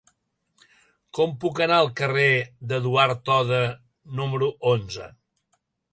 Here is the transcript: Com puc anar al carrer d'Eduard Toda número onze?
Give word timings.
Com 1.17 1.35
puc 1.43 1.61
anar 1.65 1.77
al 1.81 1.91
carrer 2.01 2.25
d'Eduard 2.71 3.21
Toda 3.29 3.61
número 4.21 4.51
onze? 4.73 5.11